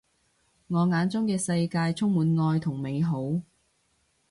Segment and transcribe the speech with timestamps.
[0.67, 3.39] 我眼中嘅世界充滿愛同美好